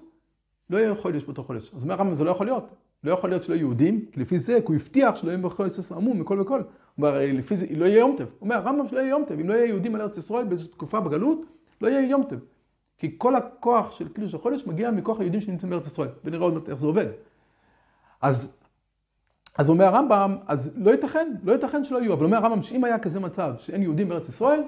לא 0.70 0.78
יכול 0.78 1.10
להיות 1.12 1.24
באותו 1.24 1.44
חודש. 1.44 1.74
אז 1.74 1.82
אומר 1.82 1.94
הרמב"ם, 1.94 2.14
זה 2.14 2.24
לא 2.24 2.30
יכול 2.30 2.46
להיות. 2.46 2.72
לא 3.04 3.12
יכול 3.12 3.30
להיות 3.30 3.42
שלא 3.42 3.54
יהודים, 3.54 4.06
כי 4.12 4.20
לפי 4.20 4.38
זה, 4.38 4.58
כי 4.60 4.66
הוא 4.66 4.74
הבטיח 4.74 5.16
שלא 5.16 5.30
יהיה 5.30 5.38
בכל 5.38 5.66
יצא 5.66 5.94
עמום 5.94 6.20
מכל 6.20 6.40
וכל. 6.40 6.60
הוא 6.60 6.66
אומר, 6.98 7.18
לפי 7.32 7.56
זה, 7.56 7.66
לא 7.76 7.84
יהיה 7.84 7.98
יום 7.98 8.14
טב. 8.16 8.24
הוא 8.24 8.30
אומר, 8.40 8.56
הרמב"ם 8.56 8.88
שלא 8.88 8.98
יהיה 8.98 9.08
יום 9.08 9.24
טב. 9.24 9.40
אם 9.40 9.48
לא 9.48 9.54
יהיה 9.54 9.66
יהודים 9.66 9.94
על 9.94 10.00
ארץ 10.00 10.18
ישראל 10.18 10.44
באיזושהי 10.44 10.72
תקופה 10.72 11.00
בגלות, 11.00 11.46
לא 11.80 11.88
יהיה 11.88 12.10
יום 12.10 12.24
טב. 12.28 12.38
כי 12.98 13.14
כל 13.18 13.34
הכוח 13.36 13.92
של 13.92 14.08
קידוש 14.08 14.34
החודש 14.34 14.66
מגיע 14.66 14.90
מכוח 14.90 15.20
היהודים 15.20 15.40
שנמצאים 15.40 15.70
בארץ 15.70 15.86
ישראל. 15.86 16.08
ונראה 16.24 16.44
עוד 16.44 16.54
מעט 16.54 16.68
איך 16.68 16.78
זה 16.78 16.86
עובד. 16.86 17.06
אז, 18.22 18.56
אז 19.58 19.70
אומר 19.70 19.84
הרמב"ם, 19.84 20.36
אז 20.46 20.72
לא 20.76 20.90
ייתכן, 20.90 21.34
לא 21.44 21.52
ייתכן 21.52 21.84
שלא 21.84 21.98
יהיו. 21.98 22.12
אבל 22.12 22.24
אומר 22.24 22.36
הרמב"ם 22.36 22.62
שאם 22.62 22.84
היה 22.84 22.98
כזה 22.98 23.20
מצב 23.20 23.54
שאין 23.58 23.82
יהודים 23.82 24.08
בארץ 24.08 24.28
ישראל, 24.28 24.60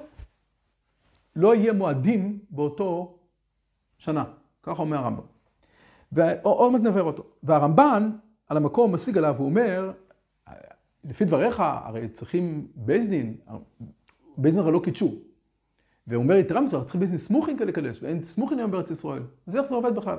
לא 1.36 1.54
יהיה 1.54 1.72
מועדים 1.72 2.38
באותו 2.50 3.18
שנה. 3.98 4.24
ככה 4.62 4.82
אומר 4.82 4.96
הרמב"ם. 4.96 5.37
ועוד 6.12 6.72
מעט 6.72 6.80
נבהר 6.80 7.02
אותו. 7.02 7.24
והרמב"ן 7.42 8.10
על 8.48 8.56
המקום 8.56 8.94
משיג 8.94 9.18
עליו, 9.18 9.36
הוא 9.38 9.46
אומר, 9.46 9.92
לפי 11.04 11.24
דבריך, 11.24 11.60
הרי 11.60 12.08
צריכים 12.08 12.66
בייס 12.74 13.06
דין, 13.06 13.36
בייס 14.36 14.54
דין 14.54 14.62
הרי 14.62 14.72
לא 14.72 14.80
קידשו. 14.84 15.14
והוא 16.06 16.22
אומר, 16.22 16.34
יתרה 16.34 16.60
מזו, 16.60 16.84
צריכים 16.84 16.98
בייס 16.98 17.10
דין 17.10 17.18
סמוכין 17.18 17.56
כדי 17.56 17.66
לקדש, 17.66 18.02
ואין 18.02 18.24
סמוכין 18.24 18.58
היום 18.58 18.70
בארץ 18.70 18.90
ישראל. 18.90 19.22
אז 19.46 19.56
איך 19.56 19.66
זה 19.66 19.74
עובד 19.74 19.94
בכלל? 19.94 20.18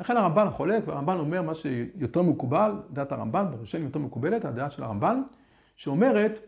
לכן 0.00 0.16
הרמב"ן 0.16 0.50
חולק, 0.50 0.82
והרמב"ן 0.86 1.18
אומר 1.18 1.42
מה 1.42 1.54
שיותר 1.54 2.22
מקובל, 2.22 2.72
דעת 2.90 3.12
הרמב"ן, 3.12 3.46
בראשון 3.50 3.82
יותר 3.82 3.98
מקובלת, 3.98 4.44
הדעה 4.44 4.70
של 4.70 4.82
הרמב"ן, 4.82 5.22
שאומרת 5.76 6.40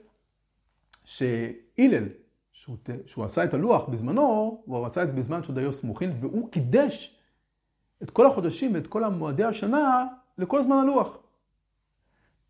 שהלל, 1.05 2.09
שהוא, 2.53 2.77
שהוא 3.07 3.25
עשה 3.25 3.45
את 3.45 3.55
הלוח 3.55 3.89
בזמנו, 3.89 4.63
הוא 4.65 4.87
עשה 4.87 5.03
את 5.03 5.09
זה 5.09 5.15
בזמן 5.15 5.43
שעוד 5.43 5.59
היו 5.59 5.73
סמוכין, 5.73 6.13
והוא 6.21 6.51
קידש 6.51 7.19
את 8.03 8.11
כל 8.11 8.27
החודשים 8.27 8.75
ואת 8.75 8.87
כל 8.87 9.05
המועדי 9.05 9.45
השנה 9.45 10.07
לכל 10.39 10.63
זמן 10.63 10.77
הלוח. 10.77 11.19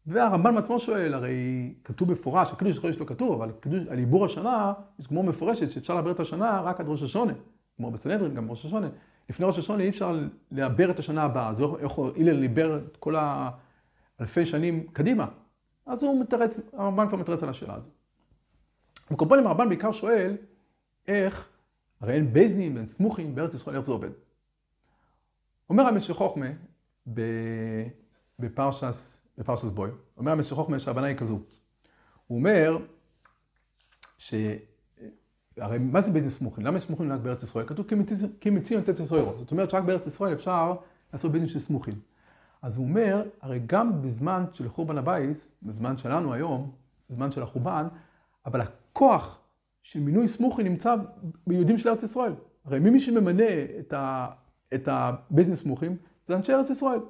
והרמב"ן 0.06 0.56
עצמו 0.56 0.80
שואל, 0.80 1.14
הרי 1.14 1.74
כתוב 1.84 2.12
מפורש, 2.12 2.52
הקידוש 2.52 2.78
חודש 2.78 2.96
לא 2.96 3.04
כתוב, 3.04 3.42
אבל 3.42 3.52
קידוש, 3.60 3.86
על 3.88 3.98
עיבור 3.98 4.24
השנה, 4.24 4.72
יש 4.98 5.06
גמור 5.06 5.24
מפורשת 5.24 5.70
שאפשר 5.70 5.94
לעבר 5.94 6.10
את 6.10 6.20
השנה 6.20 6.60
רק 6.60 6.80
עד 6.80 6.88
ראש 6.88 7.02
השונה. 7.02 7.32
כמו 7.76 7.90
בסנהדרין, 7.90 8.34
גם 8.34 8.50
ראש 8.50 8.64
השונה. 8.64 8.88
לפני 9.30 9.46
ראש 9.46 9.58
השונה 9.58 9.82
אי 9.82 9.88
אפשר 9.88 10.20
לעבר 10.50 10.90
את 10.90 10.98
השנה 10.98 11.22
הבאה. 11.22 11.48
אז 11.48 11.62
איך 11.78 11.98
הלל 12.16 12.32
ליבר 12.32 12.76
את 12.76 12.96
כל 12.96 13.14
האלפי 14.18 14.46
שנים 14.46 14.86
קדימה. 14.92 15.26
אז 15.86 16.02
הוא 16.02 16.20
מתרץ, 16.20 16.60
הרמב"ן 16.72 17.08
כבר 17.08 17.18
מתרץ 17.18 17.42
על 17.42 17.48
השאלה 17.48 17.74
הזו. 17.74 17.90
בכל 19.10 19.25
אופנים 19.25 19.46
הרמב"ן 19.46 19.68
בעיקר 19.68 19.92
שואל, 19.92 20.36
איך, 21.08 21.48
הרי 22.00 22.14
אין 22.14 22.32
בייס 22.32 22.50
דינים, 22.50 22.76
אין 22.76 22.86
סמוכים 22.86 23.34
בארץ 23.34 23.54
ישראל, 23.54 23.76
איך 23.76 23.84
זה 23.84 23.92
עובד? 23.92 24.10
אומר 25.72 25.86
המשך 25.86 26.14
חוכמה 26.14 26.46
בפרשס, 28.38 29.20
בפרשס 29.38 29.70
בוי, 29.70 29.90
אומר 30.16 30.32
המשך 30.32 30.54
חוכמה 30.54 30.78
שההבנה 30.78 31.06
היא 31.06 31.16
כזו. 31.16 31.38
הוא 32.26 32.38
אומר 32.38 32.78
ש... 34.18 34.34
הרי 35.56 35.78
מה 35.78 36.00
זה 36.00 36.12
בייס 36.12 36.27
דין 36.27 36.38
סמוכים? 36.38 36.66
למה 36.66 36.76
יש 36.76 36.84
סמוכים 36.84 37.12
רק 37.12 37.20
בארץ 37.20 37.42
ישראל? 37.42 37.66
כתוב 37.66 37.86
כי 37.86 37.94
את 38.78 38.88
ארץ 38.88 39.00
ישראל. 39.00 39.24
זאת 39.36 39.50
אומרת 39.50 39.70
שרק 39.70 39.84
בארץ 39.84 40.06
ישראל 40.06 40.32
אפשר 40.32 40.74
לעשות 41.12 41.32
בייס 41.32 41.43
דין 41.43 41.50
של 41.50 41.58
סמוכים. 41.58 41.94
אז 42.62 42.76
הוא 42.76 42.84
אומר, 42.84 43.22
הרי 43.40 43.60
גם 43.66 44.02
בזמן 44.02 44.44
של 44.52 44.68
חורבן 44.68 44.98
הבייס, 44.98 45.52
בזמן 45.62 45.96
שלנו 45.96 46.32
היום, 46.32 46.72
בזמן 47.10 47.32
של 47.32 47.42
החורבן, 47.42 47.86
אבל 48.46 48.60
הכוח 48.60 49.38
של 49.82 50.00
מינוי 50.00 50.28
סמוכין 50.28 50.62
נמצא 50.62 50.94
ביהודים 51.46 51.78
של 51.78 51.88
ארץ 51.88 52.02
ישראל. 52.02 52.32
הרי 52.64 52.78
מי 52.78 53.00
שממנה 53.00 53.44
את, 53.80 53.92
ה, 53.92 54.28
את 54.74 54.88
הבייס 54.88 55.35
דין 55.35 55.62
סמוכים 55.62 55.96
זה 56.24 56.36
אנשי 56.36 56.52
ארץ 56.52 56.70
ישראל, 56.70 57.00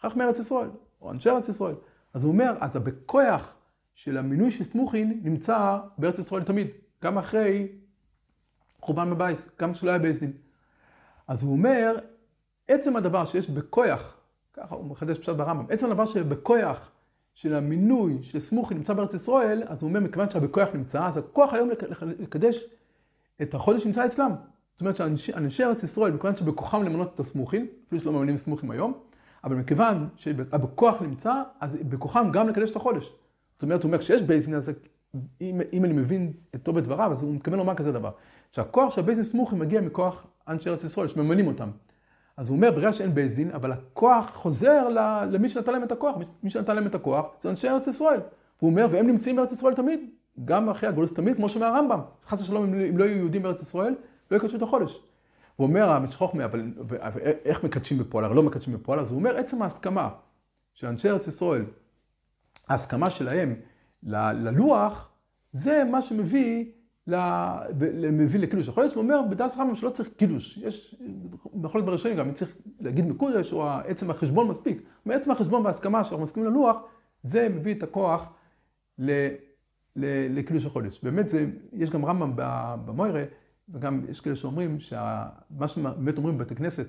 חכמי 0.00 0.24
ארץ 0.24 0.38
ישראל, 0.38 0.68
או 1.00 1.10
אנשי 1.10 1.30
ארץ 1.30 1.48
ישראל. 1.48 1.74
אז 2.14 2.24
הוא 2.24 2.32
אומר, 2.32 2.54
אז 2.60 2.76
בכוח 2.76 3.54
של 3.94 4.18
המינוי 4.18 4.50
של 4.50 4.64
סמוכין 4.64 5.20
נמצא 5.24 5.78
בארץ 5.98 6.18
ישראל 6.18 6.42
תמיד, 6.42 6.66
גם 7.02 7.18
אחרי 7.18 7.68
חורבן 8.80 9.10
הבייס, 9.10 9.50
גם 9.60 9.72
כשלא 9.72 9.90
היה 9.90 9.98
בייס 9.98 10.20
דין. 10.20 10.32
אז 11.28 11.42
הוא 11.42 11.52
אומר, 11.52 11.96
עצם 12.68 12.96
הדבר 12.96 13.24
שיש 13.24 13.50
בכוח, 13.50 14.16
ככה 14.52 14.74
הוא 14.74 14.84
מחדש 14.84 15.18
פשט 15.18 15.28
ברמב"ם, 15.28 15.66
עצם 15.68 15.86
הדבר 15.86 16.06
שבכוח 16.06 16.90
של 17.34 17.54
המינוי 17.54 18.22
של 18.22 18.40
סמוכין 18.40 18.74
נמצא 18.74 18.92
בארץ 18.92 19.14
ישראל, 19.14 19.62
אז 19.66 19.82
הוא 19.82 19.88
אומר, 19.88 20.00
מכיוון 20.00 20.30
שהבכוח 20.30 20.68
נמצא, 20.74 21.06
אז 21.06 21.16
הכוח 21.16 21.52
היום 21.52 21.70
לקדש 22.18 22.64
את 23.42 23.54
החודש 23.54 23.86
נמצא 23.86 24.06
אצלם. 24.06 24.32
זאת 24.76 24.80
אומרת 24.80 24.96
שאנשי 24.96 25.64
ארץ 25.64 25.82
ישראל, 25.82 26.12
מכיוון 26.12 26.36
שבכוחם 26.36 26.82
למנות 26.82 27.14
את 27.14 27.20
הסמוכים, 27.20 27.66
אפילו 27.86 28.00
שלא 28.00 28.12
ממנים 28.12 28.36
סמוכים 28.36 28.70
היום, 28.70 28.92
אבל 29.44 29.56
מכיוון 29.56 30.08
שבכוח 30.16 31.02
נמצא, 31.02 31.42
אז 31.60 31.78
בכוחם 31.88 32.30
גם 32.32 32.48
לקדש 32.48 32.70
את 32.70 32.76
החודש. 32.76 33.12
זאת 33.54 33.62
אומרת, 33.62 33.82
הוא 33.82 33.88
אומר, 33.88 33.98
כשיש 33.98 34.22
בייזין, 34.22 34.54
אז 34.54 34.70
אם, 35.40 35.60
אם 35.72 35.84
אני 35.84 35.92
מבין 35.92 36.32
את 36.54 36.62
טוב 36.62 36.76
את 36.76 36.84
דבריו, 36.84 37.12
אז 37.12 37.22
הוא 37.22 37.34
מתכוון 37.34 37.58
לומר 37.58 37.74
כזה 37.74 37.92
דבר. 37.92 38.10
שהכוח 38.52 38.94
של 38.94 39.00
הבייזין 39.00 39.24
סמוכים 39.24 39.58
מגיע 39.58 39.80
מכוח 39.80 40.26
אנשי 40.48 40.70
ארץ 40.70 40.84
ישראל, 40.84 41.08
שממנים 41.08 41.46
אותם. 41.46 41.68
אז 42.36 42.48
הוא 42.48 42.56
אומר, 42.56 42.70
בגלל 42.70 42.92
שאין 42.92 43.14
בייזין, 43.14 43.50
אבל 43.50 43.72
הכוח 43.72 44.30
חוזר 44.34 44.88
למי 45.30 45.48
שנתן 45.48 45.72
להם 45.72 45.82
את 45.82 45.92
הכוח. 45.92 46.16
מי 46.42 46.50
שנתן 46.50 46.74
להם 46.74 46.86
את 46.86 46.94
הכוח 46.94 47.26
זה 47.40 47.50
אנשי 47.50 47.68
ארץ 47.68 47.86
ישראל. 47.86 48.20
והוא 48.58 48.70
אומר, 48.70 48.86
והם 48.90 49.06
נמצאים 49.06 49.36
בארץ 49.36 49.52
ישראל 49.52 49.74
תמיד, 49.74 50.00
גם 50.44 50.68
אחרי 50.68 50.88
הגולוס 50.88 51.12
תמיד, 51.12 51.36
כמו 51.36 51.48
שאומר 51.48 51.66
הרמב"ם. 51.66 52.00
חס 52.28 52.40
ושלום, 52.40 52.74
אם 52.74 52.98
לא 52.98 53.04
יהיו 53.04 53.16
יהודים 53.16 53.42
בארץ 53.42 53.62
ישראל, 53.62 53.94
לא 54.30 54.36
יקדשו 54.36 54.56
את 54.56 54.62
החודש. 54.62 55.02
הוא 55.56 55.66
אומר, 55.66 55.90
המשך 55.90 56.15
חוכמה, 56.15 56.44
אבל 56.44 56.72
איך 57.44 57.64
מקדשים 57.64 57.98
בפועל? 57.98 58.24
הרי 58.24 58.34
לא 58.34 58.42
מקדשים 58.42 58.74
בפועל, 58.74 59.00
אז 59.00 59.10
הוא 59.10 59.18
אומר, 59.18 59.36
עצם 59.36 59.62
ההסכמה 59.62 60.08
של 60.74 60.86
אנשי 60.86 61.08
ארץ 61.08 61.26
ישראל, 61.26 61.64
ההסכמה 62.68 63.10
שלהם 63.10 63.54
ללוח, 64.02 65.08
זה 65.52 65.84
מה 65.90 66.02
שמביא 66.02 66.64
מביא 68.12 68.40
לקידוש 68.40 68.68
החודש, 68.68 68.94
הוא 68.94 69.02
אומר 69.02 69.20
בדס 69.30 69.58
רמב"ם 69.58 69.74
שלא 69.74 69.90
צריך 69.90 70.08
קידוש, 70.16 70.58
יש, 70.58 71.02
בכל 71.54 71.78
זאת 71.78 71.86
בראשונים 71.86 72.18
גם, 72.18 72.32
צריך 72.32 72.56
להגיד 72.80 73.06
מקודש 73.06 73.52
או 73.52 73.68
עצם 73.68 74.10
החשבון 74.10 74.48
מספיק, 74.48 74.82
מעצם 75.04 75.30
החשבון 75.30 75.64
וההסכמה 75.64 76.04
שאנחנו 76.04 76.24
מסכימים 76.24 76.50
ללוח, 76.50 76.76
זה 77.22 77.48
מביא 77.48 77.74
את 77.74 77.82
הכוח 77.82 78.32
לקידוש 79.96 80.66
החודש. 80.66 81.00
באמת 81.02 81.28
זה, 81.28 81.46
יש 81.72 81.90
גם 81.90 82.04
רמב"ם 82.04 82.32
במוירה, 82.86 83.22
וגם 83.68 84.04
יש 84.08 84.20
כאלה 84.20 84.36
שאומרים 84.36 84.80
שמה 84.80 85.68
שבאמת 85.68 86.18
אומרים 86.18 86.38
בבתי 86.38 86.54
כנסת 86.54 86.86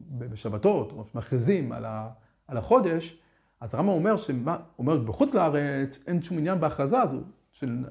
בשבתות, 0.00 0.92
או 0.92 1.04
שמכריזים 1.12 1.72
על, 1.72 2.56
החודש, 2.56 3.18
אז 3.60 3.74
הרמב"ם 3.74 3.88
אומר 3.88 4.14
אומר 4.78 4.96
בחוץ 4.96 5.34
לארץ 5.34 5.98
אין 6.06 6.22
שום 6.22 6.38
עניין 6.38 6.60
בהכרזה 6.60 7.00
הזו, 7.00 7.20
של 7.52 7.84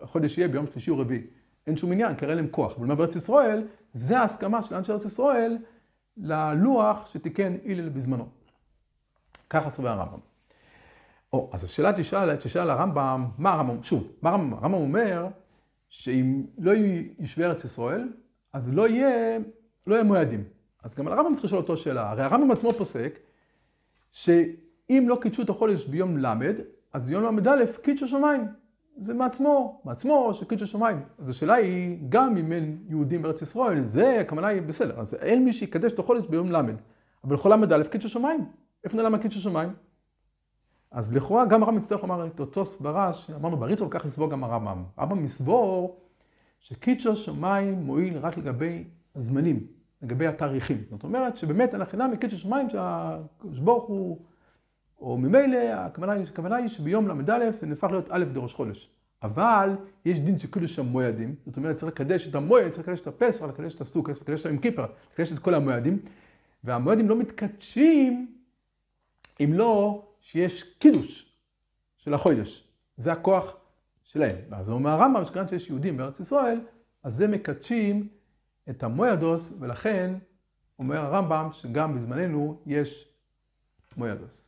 החודש 0.00 0.38
יהיה 0.38 0.48
ביום 0.48 0.66
שלישי 0.66 0.90
או 0.90 0.98
רביעי. 0.98 1.26
אין 1.66 1.76
שום 1.76 1.92
עניין, 1.92 2.14
כי 2.16 2.24
הרי 2.24 2.34
להם 2.34 2.48
כוח. 2.50 2.76
אבל 2.78 2.94
בארץ 2.94 3.16
ישראל, 3.16 3.66
זה 3.92 4.18
ההסכמה 4.18 4.62
של 4.62 4.74
אנשי 4.74 4.92
ארץ 4.92 5.04
ישראל 5.04 5.58
ללוח 6.16 7.06
שתיקן 7.06 7.56
הלל 7.64 7.88
בזמנו. 7.88 8.28
ככה 9.50 9.70
סובר 9.70 9.88
הרמב"ם. 9.88 10.18
או, 11.32 11.50
אז 11.52 11.64
השאלה 11.64 11.92
תשאל, 11.92 12.36
תשאל 12.36 12.70
הרמב"ם, 12.70 13.26
מה 13.38 13.52
הרמב"ם, 13.52 13.82
שוב, 13.82 14.12
מה 14.22 14.30
הרמב"ם, 14.30 14.54
הרמב"ם 14.54 14.74
אומר 14.74 15.26
שאם 15.88 16.44
לא 16.58 16.70
יהיו 16.70 17.02
יושבי 17.18 17.44
ארץ 17.44 17.64
ישראל, 17.64 18.08
אז 18.52 18.74
לא 18.74 18.88
יהיה, 18.88 19.38
לא 19.86 19.94
יהיה 19.94 20.04
מועדים. 20.04 20.44
אז 20.82 20.94
גם 20.94 21.06
על 21.06 21.12
הרמב"ם 21.12 21.34
צריך 21.34 21.44
לשאול 21.44 21.60
אותו 21.60 21.76
שאלה. 21.76 22.10
הרי 22.10 22.22
הרמב"ם 22.22 22.50
עצמו 22.50 22.70
פוסק, 22.70 23.18
שאם 24.12 25.04
לא 25.08 25.18
קידשו 25.20 25.42
את 25.42 25.50
החודש 25.50 25.84
ביום 25.84 26.18
ל', 26.18 26.26
אז 26.92 27.10
יום 27.10 27.38
ל"א 27.38 27.66
קידשו 27.82 28.08
שמיים. 28.08 28.46
זה 28.98 29.14
מעצמו, 29.14 29.80
מעצמו 29.84 30.34
שקידש 30.34 30.62
השמיים. 30.62 31.02
אז 31.18 31.30
השאלה 31.30 31.54
היא, 31.54 31.98
גם 32.08 32.36
אם 32.36 32.52
אין 32.52 32.78
יהודים 32.88 33.22
בארץ 33.22 33.42
ישראל, 33.42 33.84
זה, 33.84 34.20
הכוונה 34.20 34.46
היא 34.46 34.62
בסדר. 34.62 35.00
אז 35.00 35.14
אין 35.14 35.44
מי 35.44 35.52
שיקדש 35.52 35.92
את 35.92 35.98
החודש 35.98 36.26
ביום 36.26 36.52
ל', 36.52 36.56
אבל 37.24 37.34
לכל 37.34 37.56
ל"א 37.56 37.82
קידש 37.82 38.04
השמיים. 38.04 38.44
איפה 38.84 38.96
נעלם 38.96 39.14
הקידש 39.14 39.36
השמיים? 39.36 39.70
אז 40.96 41.16
לכאורה 41.16 41.46
גם 41.46 41.62
הרמב"ם 41.62 41.78
יצטרך 41.78 42.02
לומר 42.02 42.26
את 42.26 42.40
אותו 42.40 42.64
סברה 42.64 43.12
שאמרנו 43.12 43.56
בריטו, 43.56 43.86
וכך 43.86 44.04
יסבור 44.04 44.30
גם 44.30 44.44
הרמב"ם. 44.44 44.84
הרמב"ם 44.96 45.24
יסבור 45.24 46.00
שקידש 46.60 47.06
השמיים 47.06 47.74
מועיל 47.74 48.18
רק 48.18 48.38
לגבי 48.38 48.84
הזמנים, 49.14 49.66
לגבי 50.02 50.26
התאריכים. 50.26 50.78
זאת 50.90 51.04
אומרת 51.04 51.36
שבאמת 51.36 51.74
אין 51.74 51.82
הכנה 51.82 52.08
מקידש 52.08 52.34
השמיים 52.34 52.70
שהקדוש 52.70 53.58
ברוך 53.58 53.84
הוא... 53.84 54.18
או 55.00 55.18
ממילא, 55.18 55.56
הכוונה, 55.56 56.12
הכוונה 56.12 56.56
היא 56.56 56.68
שביום 56.68 57.08
ל"א 57.08 57.50
זה 57.50 57.66
נהפך 57.66 57.88
להיות 57.90 58.06
א' 58.10 58.24
דראש 58.24 58.54
חודש. 58.54 58.90
אבל 59.22 59.70
יש 60.04 60.20
דין 60.20 60.38
של 60.38 60.50
קידוש 60.50 60.78
המועדים, 60.78 61.34
זאת 61.46 61.56
אומרת 61.56 61.76
צריך 61.76 61.92
לקדש 61.92 62.28
את 62.28 62.34
המועד, 62.34 62.68
צריך 62.68 62.88
לקדש 62.88 63.00
את 63.00 63.06
הפסח, 63.06 63.44
לקדש 63.44 63.74
את 63.74 63.80
הסוכה, 63.80 64.12
לקדש 64.12 64.40
את 64.40 64.46
היום 64.46 64.58
לקדש 65.12 65.32
את 65.32 65.38
כל 65.38 65.54
המועדים, 65.54 65.98
והמועדים 66.64 67.08
לא 67.08 67.16
מתקדשים 67.16 68.26
אם 69.40 69.52
לא 69.52 70.02
שיש 70.26 70.62
קידוש 70.62 71.36
של 71.96 72.14
החודש. 72.14 72.68
זה 72.96 73.12
הכוח 73.12 73.56
שלהם. 74.02 74.36
ואז 74.50 74.70
אומר 74.70 74.90
הרמב"ם, 74.90 75.24
שכאן 75.26 75.48
שיש 75.48 75.70
יהודים 75.70 75.96
בארץ 75.96 76.20
ישראל, 76.20 76.60
אז 77.02 77.14
זה 77.14 77.28
מקדשים 77.28 78.08
את 78.70 78.82
המועדוס, 78.82 79.52
ולכן 79.60 80.14
אומר 80.78 80.96
הרמב"ם 80.96 81.48
שגם 81.52 81.94
בזמננו 81.94 82.62
יש 82.66 83.08
מועדוס. 83.96 84.45